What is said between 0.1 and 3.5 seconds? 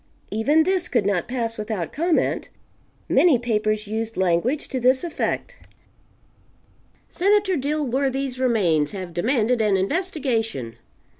Even this could not pass without comment. Many